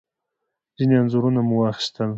ځینې 0.77 0.95
انځورونه 0.99 1.39
مو 1.47 1.55
واخیستل. 1.57 2.09